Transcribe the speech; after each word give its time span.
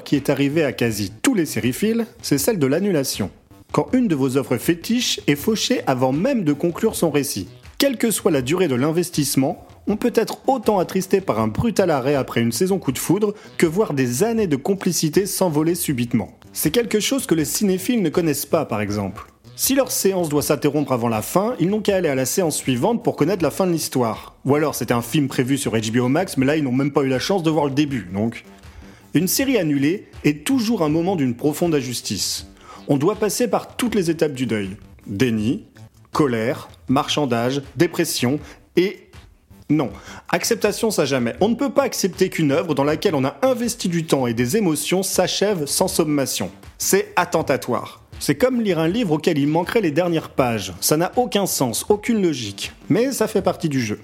qui 0.00 0.16
est 0.16 0.30
arrivée 0.30 0.64
à 0.64 0.72
quasi 0.72 1.12
tous 1.22 1.34
les 1.34 1.44
sériphiles, 1.44 2.06
c'est 2.22 2.38
celle 2.38 2.58
de 2.58 2.66
l'annulation. 2.66 3.30
Quand 3.72 3.88
une 3.92 4.08
de 4.08 4.14
vos 4.14 4.36
œuvres 4.36 4.56
fétiches 4.56 5.20
est 5.26 5.36
fauchée 5.36 5.82
avant 5.86 6.12
même 6.12 6.44
de 6.44 6.52
conclure 6.52 6.96
son 6.96 7.10
récit. 7.10 7.48
Quelle 7.78 7.98
que 7.98 8.10
soit 8.10 8.30
la 8.30 8.42
durée 8.42 8.68
de 8.68 8.74
l'investissement, 8.74 9.66
on 9.86 9.96
peut 9.96 10.12
être 10.14 10.38
autant 10.46 10.78
attristé 10.78 11.20
par 11.20 11.40
un 11.40 11.48
brutal 11.48 11.90
arrêt 11.90 12.14
après 12.14 12.40
une 12.40 12.52
saison 12.52 12.78
coup 12.78 12.92
de 12.92 12.98
foudre 12.98 13.34
que 13.58 13.66
voir 13.66 13.92
des 13.92 14.24
années 14.24 14.46
de 14.46 14.56
complicité 14.56 15.26
s'envoler 15.26 15.74
subitement. 15.74 16.38
C'est 16.52 16.70
quelque 16.70 17.00
chose 17.00 17.26
que 17.26 17.34
les 17.34 17.44
cinéphiles 17.44 18.02
ne 18.02 18.08
connaissent 18.08 18.46
pas 18.46 18.64
par 18.64 18.80
exemple. 18.80 19.26
Si 19.54 19.74
leur 19.74 19.90
séance 19.90 20.28
doit 20.28 20.42
s'interrompre 20.42 20.92
avant 20.92 21.08
la 21.08 21.20
fin, 21.20 21.54
ils 21.60 21.68
n'ont 21.68 21.80
qu'à 21.80 21.96
aller 21.96 22.08
à 22.08 22.14
la 22.14 22.24
séance 22.24 22.56
suivante 22.56 23.04
pour 23.04 23.16
connaître 23.16 23.42
la 23.42 23.50
fin 23.50 23.66
de 23.66 23.72
l'histoire. 23.72 24.36
Ou 24.44 24.54
alors 24.54 24.74
c'était 24.74 24.94
un 24.94 25.02
film 25.02 25.28
prévu 25.28 25.58
sur 25.58 25.72
HBO 25.72 26.08
Max, 26.08 26.36
mais 26.36 26.46
là 26.46 26.56
ils 26.56 26.64
n'ont 26.64 26.72
même 26.72 26.92
pas 26.92 27.02
eu 27.02 27.08
la 27.08 27.18
chance 27.18 27.42
de 27.42 27.50
voir 27.50 27.66
le 27.66 27.72
début, 27.72 28.08
donc. 28.12 28.44
Une 29.14 29.28
série 29.28 29.58
annulée 29.58 30.06
est 30.24 30.42
toujours 30.44 30.82
un 30.82 30.88
moment 30.88 31.16
d'une 31.16 31.34
profonde 31.34 31.74
injustice. 31.74 32.46
On 32.88 32.96
doit 32.96 33.16
passer 33.16 33.46
par 33.46 33.76
toutes 33.76 33.94
les 33.94 34.08
étapes 34.10 34.32
du 34.32 34.46
deuil. 34.46 34.70
Déni, 35.06 35.64
colère, 36.12 36.70
marchandage, 36.88 37.60
dépression 37.76 38.40
et 38.76 39.10
non, 39.68 39.90
acceptation 40.30 40.90
ça 40.90 41.04
jamais. 41.04 41.34
On 41.40 41.48
ne 41.48 41.54
peut 41.54 41.72
pas 41.72 41.84
accepter 41.84 42.30
qu'une 42.30 42.52
œuvre 42.52 42.74
dans 42.74 42.84
laquelle 42.84 43.14
on 43.14 43.24
a 43.24 43.36
investi 43.42 43.88
du 43.88 44.04
temps 44.04 44.26
et 44.26 44.34
des 44.34 44.56
émotions 44.56 45.02
s'achève 45.02 45.66
sans 45.66 45.88
sommation. 45.88 46.50
C'est 46.78 47.12
attentatoire. 47.16 48.02
C'est 48.18 48.36
comme 48.36 48.60
lire 48.60 48.78
un 48.78 48.88
livre 48.88 49.12
auquel 49.12 49.38
il 49.38 49.48
manquerait 49.48 49.80
les 49.80 49.90
dernières 49.90 50.30
pages. 50.30 50.72
Ça 50.80 50.96
n'a 50.96 51.12
aucun 51.16 51.46
sens, 51.46 51.84
aucune 51.88 52.22
logique. 52.22 52.72
Mais 52.88 53.12
ça 53.12 53.26
fait 53.26 53.42
partie 53.42 53.68
du 53.68 53.80
jeu. 53.80 54.00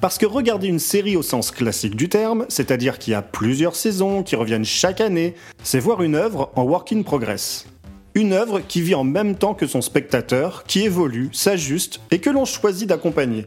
Parce 0.00 0.16
que 0.16 0.26
regarder 0.26 0.68
une 0.68 0.78
série 0.78 1.16
au 1.16 1.22
sens 1.22 1.50
classique 1.50 1.96
du 1.96 2.08
terme, 2.08 2.46
c'est-à-dire 2.48 3.00
qu'il 3.00 3.12
y 3.12 3.16
a 3.16 3.22
plusieurs 3.22 3.74
saisons 3.74 4.22
qui 4.22 4.36
reviennent 4.36 4.64
chaque 4.64 5.00
année, 5.00 5.34
c'est 5.64 5.80
voir 5.80 6.04
une 6.04 6.14
œuvre 6.14 6.52
en 6.54 6.62
work 6.62 6.92
in 6.92 7.02
progress. 7.02 7.66
Une 8.14 8.32
œuvre 8.32 8.60
qui 8.60 8.80
vit 8.80 8.94
en 8.94 9.02
même 9.02 9.34
temps 9.34 9.54
que 9.54 9.66
son 9.66 9.80
spectateur, 9.80 10.62
qui 10.68 10.82
évolue, 10.82 11.30
s'ajuste 11.32 12.00
et 12.12 12.20
que 12.20 12.30
l'on 12.30 12.44
choisit 12.44 12.88
d'accompagner. 12.88 13.46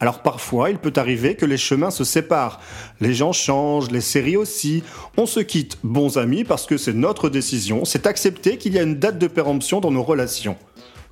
Alors 0.00 0.22
parfois, 0.22 0.70
il 0.70 0.78
peut 0.78 0.92
arriver 0.96 1.34
que 1.34 1.44
les 1.44 1.58
chemins 1.58 1.90
se 1.90 2.04
séparent. 2.04 2.60
Les 3.00 3.12
gens 3.12 3.32
changent, 3.32 3.90
les 3.90 4.00
séries 4.00 4.38
aussi. 4.38 4.82
On 5.18 5.26
se 5.26 5.40
quitte 5.40 5.76
bons 5.82 6.16
amis 6.16 6.44
parce 6.44 6.64
que 6.64 6.78
c'est 6.78 6.94
notre 6.94 7.28
décision, 7.28 7.84
c'est 7.84 8.06
accepter 8.06 8.56
qu'il 8.56 8.72
y 8.72 8.78
a 8.78 8.82
une 8.82 8.98
date 8.98 9.18
de 9.18 9.26
péremption 9.26 9.80
dans 9.80 9.90
nos 9.90 10.02
relations. 10.02 10.56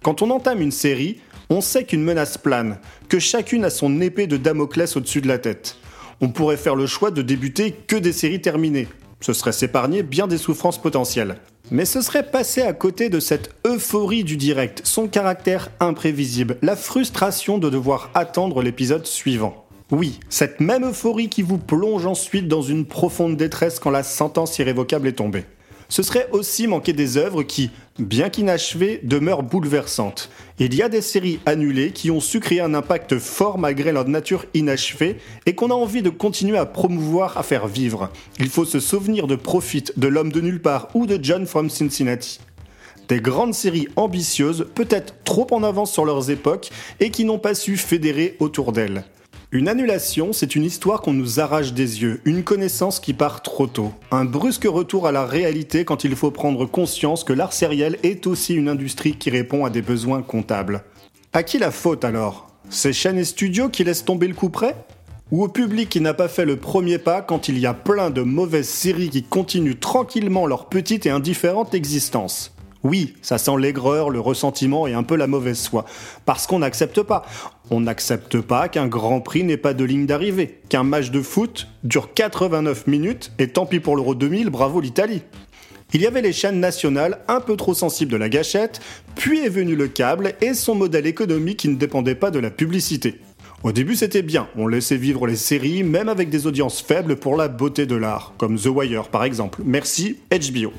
Quand 0.02 0.22
on 0.22 0.30
entame 0.30 0.62
une 0.62 0.72
série, 0.72 1.20
on 1.52 1.60
sait 1.60 1.84
qu'une 1.84 2.02
menace 2.02 2.38
plane, 2.38 2.78
que 3.08 3.18
chacune 3.18 3.64
a 3.64 3.70
son 3.70 4.00
épée 4.00 4.26
de 4.26 4.36
Damoclès 4.36 4.96
au-dessus 4.96 5.20
de 5.20 5.28
la 5.28 5.38
tête. 5.38 5.76
On 6.20 6.28
pourrait 6.28 6.56
faire 6.56 6.76
le 6.76 6.86
choix 6.86 7.10
de 7.10 7.20
débuter 7.20 7.72
que 7.72 7.96
des 7.96 8.12
séries 8.12 8.40
terminées. 8.40 8.88
Ce 9.20 9.32
serait 9.32 9.52
s'épargner 9.52 10.02
bien 10.02 10.26
des 10.26 10.38
souffrances 10.38 10.80
potentielles. 10.80 11.36
Mais 11.70 11.84
ce 11.84 12.00
serait 12.00 12.30
passer 12.30 12.62
à 12.62 12.72
côté 12.72 13.08
de 13.08 13.20
cette 13.20 13.50
euphorie 13.66 14.24
du 14.24 14.36
direct, 14.36 14.82
son 14.84 15.08
caractère 15.08 15.70
imprévisible, 15.78 16.56
la 16.62 16.74
frustration 16.76 17.58
de 17.58 17.70
devoir 17.70 18.10
attendre 18.14 18.62
l'épisode 18.62 19.06
suivant. 19.06 19.66
Oui, 19.90 20.20
cette 20.28 20.60
même 20.60 20.86
euphorie 20.86 21.28
qui 21.28 21.42
vous 21.42 21.58
plonge 21.58 22.06
ensuite 22.06 22.48
dans 22.48 22.62
une 22.62 22.86
profonde 22.86 23.36
détresse 23.36 23.78
quand 23.78 23.90
la 23.90 24.02
sentence 24.02 24.58
irrévocable 24.58 25.08
est 25.08 25.12
tombée 25.12 25.44
ce 25.92 26.02
serait 26.02 26.26
aussi 26.32 26.66
manquer 26.66 26.94
des 26.94 27.18
œuvres 27.18 27.42
qui, 27.42 27.70
bien 27.98 28.30
qu'inachevées, 28.30 29.00
demeurent 29.02 29.42
bouleversantes. 29.42 30.30
Il 30.64 30.76
y 30.76 30.82
a 30.82 30.88
des 30.88 31.02
séries 31.02 31.40
annulées 31.44 31.90
qui 31.90 32.12
ont 32.12 32.20
su 32.20 32.38
créer 32.38 32.60
un 32.60 32.72
impact 32.72 33.18
fort 33.18 33.58
malgré 33.58 33.90
leur 33.90 34.06
nature 34.06 34.44
inachevée 34.54 35.16
et 35.44 35.56
qu'on 35.56 35.72
a 35.72 35.74
envie 35.74 36.02
de 36.02 36.08
continuer 36.08 36.56
à 36.56 36.66
promouvoir, 36.66 37.36
à 37.36 37.42
faire 37.42 37.66
vivre. 37.66 38.10
Il 38.38 38.48
faut 38.48 38.64
se 38.64 38.78
souvenir 38.78 39.26
de 39.26 39.34
Profit, 39.34 39.86
de 39.96 40.06
L'homme 40.06 40.30
de 40.30 40.40
nulle 40.40 40.62
part 40.62 40.86
ou 40.94 41.06
de 41.06 41.18
John 41.20 41.46
from 41.46 41.68
Cincinnati. 41.68 42.38
Des 43.08 43.18
grandes 43.18 43.54
séries 43.54 43.88
ambitieuses, 43.96 44.68
peut-être 44.72 45.16
trop 45.24 45.48
en 45.50 45.64
avance 45.64 45.92
sur 45.92 46.04
leurs 46.04 46.30
époques 46.30 46.70
et 47.00 47.10
qui 47.10 47.24
n'ont 47.24 47.40
pas 47.40 47.56
su 47.56 47.76
fédérer 47.76 48.36
autour 48.38 48.70
d'elles. 48.70 49.02
Une 49.54 49.68
annulation, 49.68 50.32
c'est 50.32 50.56
une 50.56 50.64
histoire 50.64 51.02
qu'on 51.02 51.12
nous 51.12 51.38
arrache 51.38 51.74
des 51.74 52.00
yeux, 52.00 52.22
une 52.24 52.42
connaissance 52.42 53.00
qui 53.00 53.12
part 53.12 53.42
trop 53.42 53.66
tôt, 53.66 53.92
un 54.10 54.24
brusque 54.24 54.64
retour 54.64 55.06
à 55.06 55.12
la 55.12 55.26
réalité 55.26 55.84
quand 55.84 56.04
il 56.04 56.16
faut 56.16 56.30
prendre 56.30 56.64
conscience 56.64 57.22
que 57.22 57.34
l'art 57.34 57.52
sériel 57.52 57.98
est 58.02 58.26
aussi 58.26 58.54
une 58.54 58.70
industrie 58.70 59.12
qui 59.12 59.28
répond 59.28 59.66
à 59.66 59.70
des 59.70 59.82
besoins 59.82 60.22
comptables. 60.22 60.84
À 61.34 61.42
qui 61.42 61.58
la 61.58 61.70
faute 61.70 62.02
alors? 62.02 62.48
Ces 62.70 62.94
chaînes 62.94 63.18
et 63.18 63.24
studios 63.24 63.68
qui 63.68 63.84
laissent 63.84 64.06
tomber 64.06 64.26
le 64.26 64.32
coup 64.32 64.48
près? 64.48 64.74
Ou 65.30 65.44
au 65.44 65.48
public 65.48 65.90
qui 65.90 66.00
n'a 66.00 66.14
pas 66.14 66.28
fait 66.28 66.46
le 66.46 66.56
premier 66.56 66.96
pas 66.96 67.20
quand 67.20 67.48
il 67.48 67.58
y 67.58 67.66
a 67.66 67.74
plein 67.74 68.08
de 68.08 68.22
mauvaises 68.22 68.70
séries 68.70 69.10
qui 69.10 69.22
continuent 69.22 69.78
tranquillement 69.78 70.46
leur 70.46 70.70
petite 70.70 71.04
et 71.04 71.10
indifférente 71.10 71.74
existence? 71.74 72.51
Oui, 72.84 73.14
ça 73.22 73.38
sent 73.38 73.52
l'aigreur, 73.58 74.10
le 74.10 74.20
ressentiment 74.20 74.86
et 74.86 74.94
un 74.94 75.02
peu 75.02 75.16
la 75.16 75.26
mauvaise 75.26 75.66
foi. 75.68 75.84
Parce 76.24 76.46
qu'on 76.46 76.58
n'accepte 76.58 77.02
pas. 77.02 77.24
On 77.70 77.80
n'accepte 77.80 78.40
pas 78.40 78.68
qu'un 78.68 78.88
Grand 78.88 79.20
Prix 79.20 79.44
n'ait 79.44 79.56
pas 79.56 79.72
de 79.72 79.84
ligne 79.84 80.06
d'arrivée, 80.06 80.60
qu'un 80.68 80.82
match 80.82 81.10
de 81.10 81.22
foot 81.22 81.68
dure 81.84 82.12
89 82.12 82.86
minutes 82.86 83.32
et 83.38 83.48
tant 83.48 83.66
pis 83.66 83.80
pour 83.80 83.96
l'Euro 83.96 84.14
2000, 84.14 84.50
bravo 84.50 84.80
l'Italie. 84.80 85.22
Il 85.94 86.00
y 86.00 86.06
avait 86.06 86.22
les 86.22 86.32
chaînes 86.32 86.58
nationales 86.58 87.18
un 87.28 87.40
peu 87.40 87.54
trop 87.54 87.74
sensibles 87.74 88.10
de 88.10 88.16
la 88.16 88.30
gâchette, 88.30 88.80
puis 89.14 89.44
est 89.44 89.50
venu 89.50 89.76
le 89.76 89.88
câble 89.88 90.34
et 90.40 90.54
son 90.54 90.74
modèle 90.74 91.06
économique 91.06 91.58
qui 91.58 91.68
ne 91.68 91.76
dépendait 91.76 92.14
pas 92.14 92.30
de 92.30 92.38
la 92.38 92.50
publicité. 92.50 93.20
Au 93.62 93.72
début 93.72 93.94
c'était 93.94 94.22
bien, 94.22 94.48
on 94.56 94.66
laissait 94.66 94.96
vivre 94.96 95.26
les 95.26 95.36
séries 95.36 95.84
même 95.84 96.08
avec 96.08 96.30
des 96.30 96.46
audiences 96.46 96.80
faibles 96.80 97.16
pour 97.16 97.36
la 97.36 97.48
beauté 97.48 97.86
de 97.86 97.94
l'art, 97.94 98.32
comme 98.38 98.58
The 98.58 98.66
Wire 98.66 99.08
par 99.08 99.22
exemple. 99.22 99.60
Merci 99.64 100.16
HBO. 100.30 100.72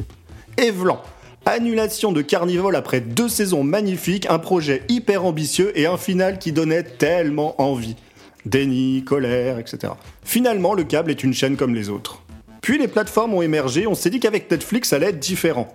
Et 0.58 0.72
Vlan, 0.72 1.02
Annulation 1.46 2.14
de 2.14 2.22
Carnival 2.22 2.74
après 2.74 3.02
deux 3.02 3.28
saisons 3.28 3.66
magnifiques, 3.66 4.28
un 4.30 4.40
projet 4.40 4.82
hyper 4.88 5.26
ambitieux 5.26 5.78
et 5.78 5.86
un 5.86 5.98
final 5.98 6.40
qui 6.40 6.54
donnait 6.54 6.84
tellement 6.84 7.62
envie. 7.62 7.98
Déni, 8.46 9.04
colère, 9.04 9.60
etc. 9.60 9.92
Finalement, 10.24 10.74
le 10.74 10.86
câble 10.86 11.12
est 11.12 11.22
une 11.22 11.34
chaîne 11.34 11.58
comme 11.58 11.76
les 11.76 11.90
autres. 11.90 12.22
Puis 12.62 12.78
les 12.78 12.88
plateformes 12.88 13.34
ont 13.34 13.42
émergé, 13.42 13.88
on 13.88 13.94
s'est 13.94 14.10
dit 14.10 14.22
qu'avec 14.22 14.50
Netflix, 14.50 14.90
ça 14.90 14.96
allait 14.96 15.10
être 15.10 15.20
différent. 15.20 15.68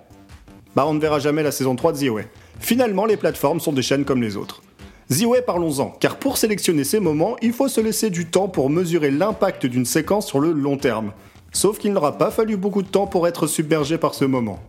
Bah, 0.74 0.86
on 0.86 0.94
ne 0.94 1.00
verra 1.00 1.18
jamais 1.18 1.42
la 1.42 1.52
saison 1.52 1.76
3 1.76 1.92
de 1.92 1.98
The 1.98 2.26
Finalement, 2.60 3.04
les 3.04 3.18
plateformes 3.18 3.60
sont 3.60 3.72
des 3.72 3.82
chaînes 3.82 4.06
comme 4.06 4.22
les 4.22 4.38
autres. 4.38 4.62
The 5.10 5.44
parlons-en, 5.44 5.90
car 6.00 6.16
pour 6.16 6.38
sélectionner 6.38 6.84
ces 6.84 6.98
moments, 6.98 7.36
il 7.42 7.52
faut 7.52 7.68
se 7.68 7.82
laisser 7.82 8.08
du 8.08 8.24
temps 8.24 8.48
pour 8.48 8.70
mesurer 8.70 9.10
l'impact 9.10 9.66
d'une 9.66 9.84
séquence 9.84 10.26
sur 10.26 10.40
le 10.40 10.52
long 10.52 10.78
terme. 10.78 11.12
Sauf 11.52 11.78
qu'il 11.78 11.92
n'aura 11.92 12.16
pas 12.16 12.30
fallu 12.30 12.56
beaucoup 12.56 12.82
de 12.82 12.88
temps 12.88 13.06
pour 13.06 13.28
être 13.28 13.46
submergé 13.46 13.98
par 13.98 14.14
ce 14.14 14.24
moment 14.24 14.60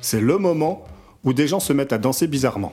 c'est 0.00 0.20
le 0.20 0.38
moment 0.38 0.84
où 1.24 1.32
des 1.32 1.46
gens 1.46 1.60
se 1.60 1.72
mettent 1.72 1.92
à 1.92 1.98
danser 1.98 2.26
bizarrement. 2.26 2.72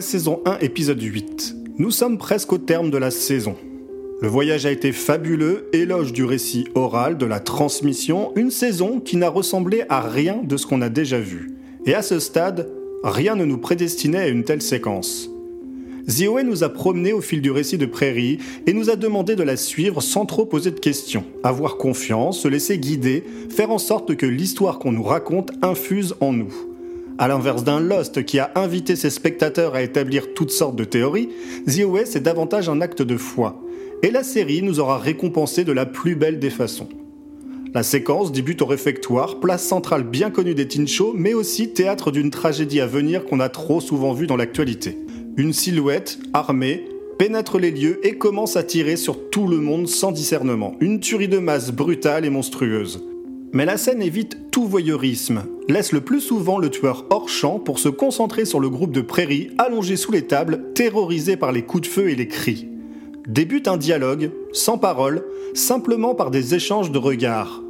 Saison 0.00 0.40
1, 0.44 0.58
épisode 0.60 1.02
8. 1.02 1.56
Nous 1.78 1.90
sommes 1.90 2.18
presque 2.18 2.52
au 2.52 2.58
terme 2.58 2.90
de 2.90 2.98
la 2.98 3.10
saison. 3.10 3.56
Le 4.20 4.28
voyage 4.28 4.66
a 4.66 4.70
été 4.70 4.92
fabuleux, 4.92 5.68
éloge 5.72 6.12
du 6.12 6.24
récit 6.24 6.66
oral, 6.74 7.18
de 7.18 7.26
la 7.26 7.40
transmission, 7.40 8.32
une 8.36 8.50
saison 8.50 9.00
qui 9.00 9.16
n'a 9.16 9.28
ressemblé 9.28 9.84
à 9.88 10.00
rien 10.00 10.40
de 10.42 10.56
ce 10.56 10.66
qu'on 10.66 10.82
a 10.82 10.88
déjà 10.88 11.18
vu. 11.18 11.52
Et 11.86 11.94
à 11.94 12.02
ce 12.02 12.18
stade, 12.18 12.70
rien 13.02 13.34
ne 13.34 13.44
nous 13.44 13.58
prédestinait 13.58 14.18
à 14.18 14.28
une 14.28 14.44
telle 14.44 14.62
séquence. 14.62 15.30
Zioé 16.08 16.42
nous 16.42 16.64
a 16.64 16.68
promenés 16.68 17.12
au 17.12 17.20
fil 17.20 17.40
du 17.40 17.50
récit 17.50 17.78
de 17.78 17.86
Prairie 17.86 18.38
et 18.66 18.72
nous 18.72 18.90
a 18.90 18.96
demandé 18.96 19.36
de 19.36 19.42
la 19.42 19.56
suivre 19.56 20.00
sans 20.00 20.26
trop 20.26 20.44
poser 20.44 20.70
de 20.70 20.80
questions, 20.80 21.24
avoir 21.42 21.76
confiance, 21.76 22.40
se 22.40 22.48
laisser 22.48 22.78
guider, 22.78 23.24
faire 23.48 23.70
en 23.70 23.78
sorte 23.78 24.16
que 24.16 24.26
l'histoire 24.26 24.78
qu'on 24.78 24.92
nous 24.92 25.02
raconte 25.02 25.52
infuse 25.62 26.14
en 26.20 26.32
nous. 26.32 26.69
À 27.20 27.28
l'inverse 27.28 27.64
d'un 27.64 27.80
Lost 27.80 28.24
qui 28.24 28.38
a 28.38 28.50
invité 28.54 28.96
ses 28.96 29.10
spectateurs 29.10 29.74
à 29.74 29.82
établir 29.82 30.32
toutes 30.32 30.50
sortes 30.50 30.74
de 30.74 30.84
théories, 30.84 31.28
The 31.66 32.06
c'est 32.06 32.22
davantage 32.22 32.70
un 32.70 32.80
acte 32.80 33.02
de 33.02 33.18
foi. 33.18 33.60
Et 34.02 34.10
la 34.10 34.22
série 34.22 34.62
nous 34.62 34.80
aura 34.80 34.96
récompensé 34.96 35.64
de 35.64 35.72
la 35.72 35.84
plus 35.84 36.16
belle 36.16 36.38
des 36.38 36.48
façons. 36.48 36.88
La 37.74 37.82
séquence 37.82 38.32
débute 38.32 38.62
au 38.62 38.66
réfectoire, 38.66 39.38
place 39.38 39.62
centrale 39.62 40.04
bien 40.04 40.30
connue 40.30 40.54
des 40.54 40.66
teen 40.66 40.86
mais 41.14 41.34
aussi 41.34 41.74
théâtre 41.74 42.10
d'une 42.10 42.30
tragédie 42.30 42.80
à 42.80 42.86
venir 42.86 43.26
qu'on 43.26 43.40
a 43.40 43.50
trop 43.50 43.82
souvent 43.82 44.14
vue 44.14 44.26
dans 44.26 44.38
l'actualité. 44.38 44.96
Une 45.36 45.52
silhouette, 45.52 46.18
armée, 46.32 46.88
pénètre 47.18 47.58
les 47.58 47.70
lieux 47.70 48.00
et 48.02 48.16
commence 48.16 48.56
à 48.56 48.62
tirer 48.62 48.96
sur 48.96 49.28
tout 49.28 49.46
le 49.46 49.58
monde 49.58 49.88
sans 49.88 50.10
discernement. 50.10 50.74
Une 50.80 51.00
tuerie 51.00 51.28
de 51.28 51.38
masse 51.38 51.70
brutale 51.70 52.24
et 52.24 52.30
monstrueuse. 52.30 53.09
Mais 53.52 53.64
la 53.64 53.76
scène 53.76 54.00
évite 54.00 54.50
tout 54.52 54.64
voyeurisme, 54.64 55.42
laisse 55.68 55.90
le 55.90 56.00
plus 56.02 56.20
souvent 56.20 56.58
le 56.58 56.70
tueur 56.70 57.06
hors 57.10 57.28
champ 57.28 57.58
pour 57.58 57.80
se 57.80 57.88
concentrer 57.88 58.44
sur 58.44 58.60
le 58.60 58.70
groupe 58.70 58.92
de 58.92 59.00
prairies 59.00 59.50
allongé 59.58 59.96
sous 59.96 60.12
les 60.12 60.26
tables, 60.26 60.72
terrorisé 60.74 61.36
par 61.36 61.50
les 61.50 61.62
coups 61.62 61.88
de 61.88 61.92
feu 61.92 62.10
et 62.10 62.14
les 62.14 62.28
cris. 62.28 62.68
Débute 63.26 63.66
un 63.66 63.76
dialogue, 63.76 64.30
sans 64.52 64.78
parole, 64.78 65.24
simplement 65.54 66.14
par 66.14 66.30
des 66.30 66.54
échanges 66.54 66.92
de 66.92 66.98
regards. 66.98 67.62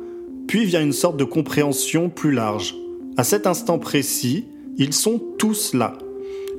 Puis 0.47 0.67
vient 0.67 0.82
une 0.82 0.93
sorte 0.93 1.17
de 1.17 1.25
compréhension 1.25 2.11
plus 2.11 2.33
large. 2.33 2.75
À 3.17 3.25
cet 3.25 3.47
instant 3.47 3.79
précis, 3.79 4.44
ils 4.76 4.93
sont 4.93 5.19
tous 5.38 5.73
là. 5.73 5.94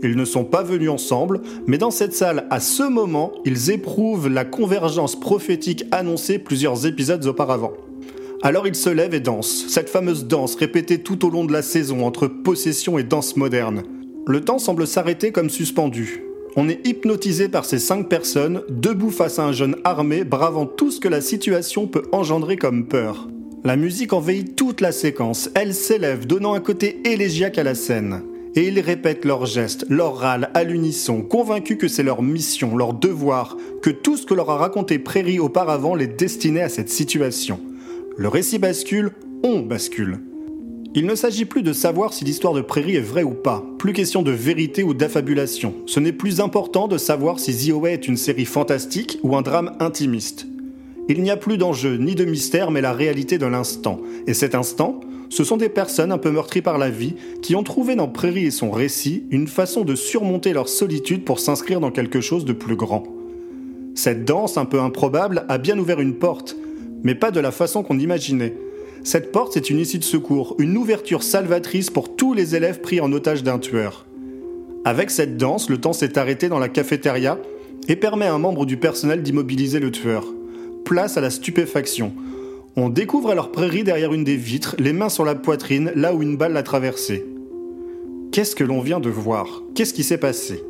Ils 0.02 0.16
ne 0.16 0.26
sont 0.26 0.46
pas 0.46 0.64
venus 0.64 0.90
ensemble, 0.90 1.42
mais 1.68 1.78
dans 1.78 1.92
cette 1.92 2.14
salle, 2.14 2.48
à 2.50 2.60
ce 2.60 2.84
moment, 2.84 3.34
ils 3.46 3.70
éprouvent 3.70 4.30
la 4.30 4.46
convergence 4.46 5.20
prophétique 5.20 5.86
annoncée 5.92 6.40
plusieurs 6.40 6.88
épisodes 6.88 7.26
auparavant. 7.28 7.74
Alors 8.44 8.68
ils 8.68 8.76
se 8.76 8.90
lèvent 8.90 9.14
et 9.14 9.20
dansent, 9.20 9.66
cette 9.68 9.90
fameuse 9.90 10.26
danse 10.26 10.56
répétée 10.56 10.98
tout 10.98 11.26
au 11.26 11.30
long 11.30 11.46
de 11.46 11.54
la 11.54 11.62
saison 11.62 12.06
entre 12.06 12.28
possession 12.28 12.98
et 12.98 13.04
danse 13.04 13.36
moderne. 13.36 13.84
Le 14.26 14.42
temps 14.42 14.58
semble 14.58 14.88
s'arrêter 14.88 15.32
comme 15.32 15.50
suspendu. 15.50 16.24
On 16.56 16.68
est 16.68 16.86
hypnotisé 16.86 17.50
par 17.50 17.66
ces 17.66 17.78
cinq 17.78 18.10
personnes, 18.10 18.64
debout 18.68 19.12
face 19.12 19.38
à 19.38 19.46
un 19.46 19.52
jeune 19.52 19.76
armé, 19.84 20.24
bravant 20.24 20.66
tout 20.66 20.90
ce 20.90 21.00
que 21.00 21.08
la 21.08 21.22
situation 21.22 21.86
peut 21.86 22.04
engendrer 22.12 22.58
comme 22.58 22.88
peur. 22.88 23.30
La 23.64 23.76
musique 23.76 24.12
envahit 24.12 24.56
toute 24.56 24.82
la 24.82 24.92
séquence, 24.92 25.52
elle 25.54 25.76
s'élève, 25.76 26.26
donnant 26.26 26.56
un 26.56 26.62
côté 26.62 27.00
élégiaque 27.06 27.60
à 27.60 27.64
la 27.64 27.76
scène 27.76 28.24
et 28.56 28.68
ils 28.68 28.80
répètent 28.80 29.24
leurs 29.24 29.46
gestes, 29.46 29.86
leurs 29.90 30.18
râles 30.18 30.50
à 30.54 30.64
l'unisson, 30.64 31.22
convaincus 31.22 31.78
que 31.78 31.88
c'est 31.88 32.04
leur 32.04 32.22
mission, 32.22 32.76
leur 32.76 32.94
devoir, 32.94 33.56
que 33.82 33.90
tout 33.90 34.18
ce 34.18 34.26
que 34.26 34.34
leur 34.34 34.50
a 34.50 34.58
raconté 34.58 35.00
Prairie 35.00 35.40
auparavant 35.40 35.96
les 35.96 36.08
destinait 36.08 36.64
à 36.64 36.70
cette 36.70 36.90
situation. 36.90 37.60
Le 38.22 38.28
récit 38.28 38.60
bascule, 38.60 39.14
on 39.42 39.62
bascule. 39.62 40.20
Il 40.94 41.08
ne 41.08 41.16
s'agit 41.16 41.46
plus 41.46 41.64
de 41.64 41.74
savoir 41.74 42.14
si 42.14 42.24
l'histoire 42.24 42.54
de 42.54 42.62
Prairie 42.62 42.96
est 42.96 43.00
vraie 43.00 43.24
ou 43.24 43.34
pas, 43.34 43.66
plus 43.80 43.94
question 43.94 44.22
de 44.22 44.30
vérité 44.30 44.84
ou 44.84 44.94
d'affabulation. 44.94 45.74
Ce 45.88 46.00
n'est 46.00 46.12
plus 46.12 46.40
important 46.40 46.88
de 46.88 47.00
savoir 47.00 47.40
si 47.40 47.52
The 47.52 47.84
est 47.88 48.08
une 48.08 48.18
série 48.18 48.46
fantastique 48.46 49.18
ou 49.24 49.36
un 49.36 49.42
drame 49.42 49.76
intimiste. 49.80 50.46
Il 51.10 51.24
n'y 51.24 51.32
a 51.32 51.36
plus 51.36 51.58
d'enjeu 51.58 51.96
ni 51.96 52.14
de 52.14 52.24
mystère 52.24 52.70
mais 52.70 52.82
la 52.82 52.94
réalité 52.94 53.40
de 53.40 53.48
l'instant. 53.48 54.00
Et 54.28 54.36
cet 54.36 54.54
instant, 54.54 55.00
ce 55.32 55.44
sont 55.44 55.58
des 55.58 55.70
personnes 55.70 56.12
un 56.12 56.20
peu 56.20 56.30
meurtries 56.30 56.62
par 56.62 56.78
la 56.78 56.92
vie 56.92 57.16
qui 57.42 57.56
ont 57.56 57.64
trouvé 57.64 57.96
dans 57.96 58.08
Prairie 58.08 58.46
et 58.46 58.52
son 58.52 58.70
récit 58.70 59.24
une 59.32 59.48
façon 59.48 59.84
de 59.84 59.96
surmonter 59.96 60.54
leur 60.54 60.70
solitude 60.70 61.26
pour 61.26 61.40
s'inscrire 61.40 61.80
dans 61.80 61.90
quelque 61.90 62.22
chose 62.22 62.46
de 62.46 62.54
plus 62.54 62.76
grand. 62.76 63.02
Cette 63.96 64.26
danse 64.26 64.60
un 64.60 64.66
peu 64.66 64.80
improbable 64.80 65.44
a 65.50 65.58
bien 65.58 65.80
ouvert 65.80 66.00
une 66.00 66.14
porte, 66.14 66.56
mais 67.04 67.16
pas 67.16 67.32
de 67.32 67.40
la 67.40 67.52
façon 67.52 67.84
qu'on 67.84 68.00
imaginait. 68.00 68.56
Cette 69.04 69.32
porte, 69.32 69.54
c'est 69.54 69.70
une 69.70 69.80
issue 69.80 69.98
de 69.98 70.04
secours, 70.04 70.56
une 70.60 70.78
ouverture 70.78 71.24
salvatrice 71.24 71.90
pour 71.90 72.16
tous 72.16 72.34
les 72.34 72.56
élèves 72.56 72.82
pris 72.82 73.02
en 73.02 73.12
otage 73.12 73.44
d'un 73.44 73.58
tueur. 73.58 74.06
Avec 74.86 75.10
cette 75.10 75.38
danse, 75.38 75.70
le 75.70 75.80
temps 75.80 75.94
s'est 75.94 76.18
arrêté 76.18 76.50
dans 76.50 76.60
la 76.60 76.70
cafétéria 76.70 77.40
et 77.88 77.96
permet 77.96 78.26
à 78.26 78.34
un 78.34 78.40
membre 78.40 78.66
du 78.66 78.78
personnel 78.78 79.24
d'immobiliser 79.24 79.80
le 79.80 79.92
tueur. 79.92 80.26
Place 80.86 81.18
à 81.18 81.22
la 81.22 81.30
stupéfaction. 81.30 82.14
On 82.76 82.90
découvre 82.90 83.32
alors 83.32 83.52
Prairie 83.52 83.84
derrière 83.84 84.14
une 84.14 84.24
des 84.24 84.38
vitres, 84.38 84.76
les 84.80 84.94
mains 84.94 85.10
sur 85.10 85.26
la 85.26 85.36
poitrine, 85.36 85.92
là 85.96 86.16
où 86.16 86.22
une 86.22 86.38
balle 86.38 86.54
l'a 86.54 86.64
traversée. 86.64 87.26
Qu'est-ce 88.32 88.56
que 88.56 88.64
l'on 88.64 88.82
vient 88.82 89.00
de 89.00 89.10
voir? 89.10 89.62
Qu'est-ce 89.76 89.94
qui 89.94 90.04
s'est 90.04 90.18
passé? 90.18 90.64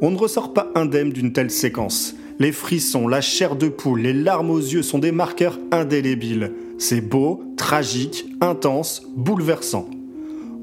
On 0.00 0.10
ne 0.10 0.16
ressort 0.16 0.54
pas 0.54 0.70
indemne 0.74 1.10
d'une 1.10 1.32
telle 1.32 1.50
séquence. 1.50 2.14
Les 2.38 2.52
frissons, 2.52 3.06
la 3.06 3.20
chair 3.20 3.56
de 3.56 3.68
poule, 3.68 4.00
les 4.00 4.12
larmes 4.12 4.50
aux 4.50 4.58
yeux 4.58 4.82
sont 4.82 4.98
des 4.98 5.12
marqueurs 5.12 5.58
indélébiles. 5.70 6.52
C'est 6.78 7.00
beau, 7.00 7.42
tragique, 7.56 8.26
intense, 8.40 9.02
bouleversant. 9.16 9.88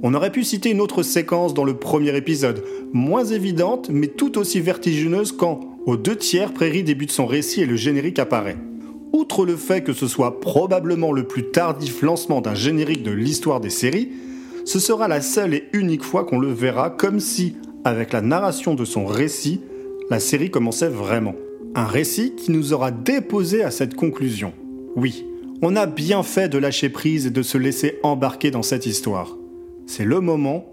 On 0.04 0.14
aurait 0.14 0.32
pu 0.32 0.44
citer 0.44 0.72
une 0.72 0.82
autre 0.82 1.04
séquence 1.04 1.54
dans 1.54 1.64
le 1.64 1.76
premier 1.76 2.16
épisode, 2.18 2.64
moins 2.92 3.24
évidente 3.24 3.90
mais 3.90 4.08
tout 4.08 4.38
aussi 4.38 4.60
vertigineuse 4.60 5.32
quand, 5.32 5.62
aux 5.86 5.98
deux 5.98 6.16
tiers, 6.16 6.54
Prairie 6.54 6.84
débute 6.84 7.12
son 7.12 7.26
récit 7.26 7.62
et 7.62 7.66
le 7.66 7.76
générique 7.76 8.20
apparaît 8.20 8.58
outre 9.14 9.46
le 9.46 9.56
fait 9.56 9.82
que 9.82 9.94
ce 9.94 10.08
soit 10.08 10.40
probablement 10.40 11.12
le 11.12 11.24
plus 11.24 11.52
tardif 11.52 12.02
lancement 12.02 12.42
d'un 12.42 12.56
générique 12.56 13.04
de 13.04 13.12
l'histoire 13.12 13.60
des 13.60 13.70
séries, 13.70 14.10
ce 14.66 14.80
sera 14.80 15.08
la 15.08 15.22
seule 15.22 15.54
et 15.54 15.64
unique 15.74 16.04
fois 16.04 16.24
qu'on 16.24 16.40
le 16.40 16.52
verra 16.52 16.90
comme 16.90 17.20
si, 17.20 17.56
avec 17.84 18.14
la 18.14 18.22
narration 18.22 18.76
de 18.76 18.86
son 18.86 19.06
récit, 19.06 19.62
la 20.10 20.20
série 20.20 20.52
commençait 20.52 20.90
vraiment. 20.90 21.36
Un 21.74 21.86
récit 21.86 22.36
qui 22.36 22.52
nous 22.52 22.74
aura 22.74 22.92
déposé 22.92 23.64
à 23.64 23.72
cette 23.72 23.96
conclusion. 23.96 24.52
Oui, 24.98 25.26
on 25.62 25.78
a 25.78 25.86
bien 25.86 26.22
fait 26.22 26.50
de 26.50 26.58
lâcher 26.58 26.90
prise 26.90 27.28
et 27.28 27.32
de 27.32 27.42
se 27.42 27.58
laisser 27.58 27.98
embarquer 28.04 28.52
dans 28.52 28.62
cette 28.62 28.86
histoire. 28.86 29.38
C'est 29.88 30.04
le 30.04 30.20
moment 30.20 30.66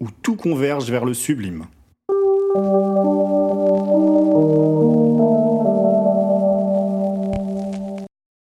où 0.00 0.08
tout 0.22 0.34
converge 0.34 0.90
vers 0.90 1.04
le 1.04 1.14
sublime. 1.14 1.66